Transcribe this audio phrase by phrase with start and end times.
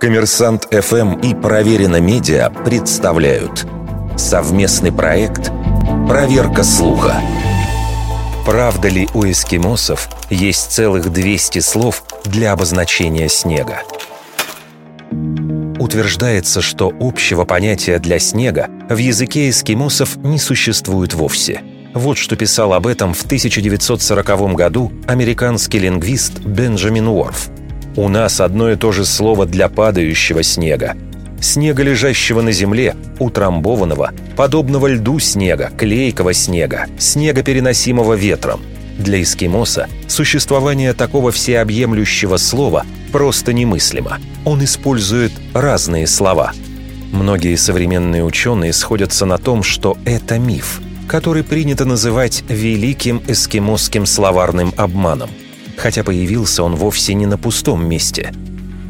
[0.00, 3.66] Коммерсант ФМ и Проверено Медиа представляют
[4.16, 5.50] совместный проект
[6.06, 7.20] «Проверка слуха».
[8.44, 13.82] Правда ли у эскимосов есть целых 200 слов для обозначения снега?
[15.80, 21.62] Утверждается, что общего понятия для снега в языке эскимосов не существует вовсе.
[21.94, 27.48] Вот что писал об этом в 1940 году американский лингвист Бенджамин Уорф–
[27.96, 30.96] у нас одно и то же слово для падающего снега.
[31.40, 38.60] Снега, лежащего на земле, утрамбованного, подобного льду снега, клейкого снега, снега, переносимого ветром.
[38.98, 44.18] Для эскимоса существование такого всеобъемлющего слова просто немыслимо.
[44.44, 46.52] Он использует разные слова.
[47.12, 54.72] Многие современные ученые сходятся на том, что это миф, который принято называть «великим эскимосским словарным
[54.76, 55.30] обманом»
[55.86, 58.32] хотя появился он вовсе не на пустом месте.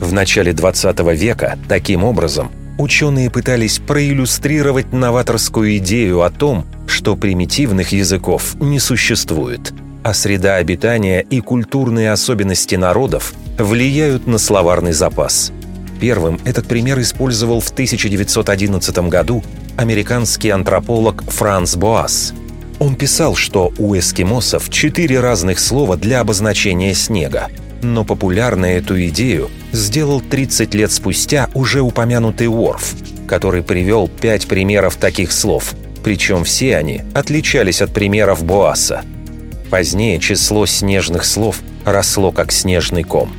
[0.00, 7.92] В начале 20 века, таким образом, ученые пытались проиллюстрировать новаторскую идею о том, что примитивных
[7.92, 15.52] языков не существует, а среда обитания и культурные особенности народов влияют на словарный запас.
[16.00, 19.44] Первым этот пример использовал в 1911 году
[19.76, 22.32] американский антрополог Франц Боас–
[22.78, 27.48] он писал, что у эскимосов четыре разных слова для обозначения снега.
[27.82, 32.94] Но популярно эту идею сделал 30 лет спустя уже упомянутый Уорф,
[33.26, 39.02] который привел пять примеров таких слов, причем все они отличались от примеров Боаса.
[39.70, 43.32] Позднее число снежных слов росло как снежный ком.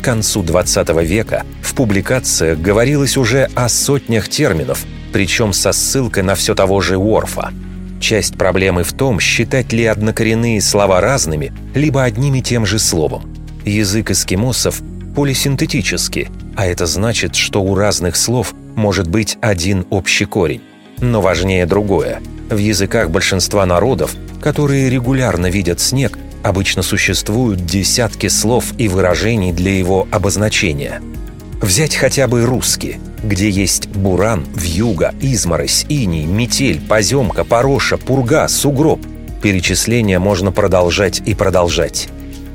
[0.00, 6.34] К концу 20 века в публикациях говорилось уже о сотнях терминов, причем со ссылкой на
[6.34, 7.52] все того же Уорфа–
[8.04, 13.34] Часть проблемы в том, считать ли однокоренные слова разными, либо одним и тем же словом.
[13.64, 14.82] Язык эскимосов
[15.16, 20.60] полисинтетический, а это значит, что у разных слов может быть один общий корень.
[20.98, 22.20] Но важнее другое.
[22.50, 29.78] В языках большинства народов, которые регулярно видят снег, обычно существуют десятки слов и выражений для
[29.78, 31.00] его обозначения–
[31.60, 39.00] Взять хотя бы русский, где есть буран, вьюга, изморозь, иней, метель, поземка, пороша, пурга, сугроб.
[39.40, 42.08] Перечисление можно продолжать и продолжать.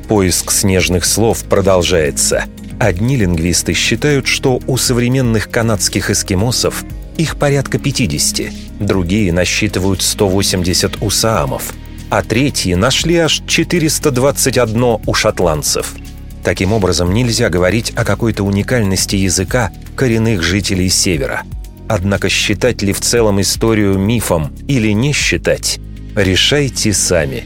[0.08, 2.46] Поиск снежных слов продолжается.
[2.80, 6.84] Одни лингвисты считают, что у современных канадских эскимосов
[7.18, 11.74] их порядка 50, другие насчитывают 180 у саамов,
[12.10, 15.96] а третьи нашли аж 421 у шотландцев–
[16.44, 21.44] Таким образом, нельзя говорить о какой-то уникальности языка коренных жителей Севера.
[21.88, 25.80] Однако считать ли в целом историю мифом или не считать,
[26.16, 27.44] решайте сами.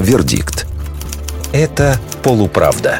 [0.00, 0.66] Вердикт.
[1.52, 2.98] Это полуправда.